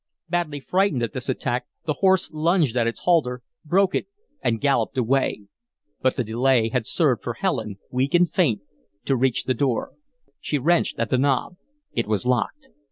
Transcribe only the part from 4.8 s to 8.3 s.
away; but the delay had served for Helen, weak and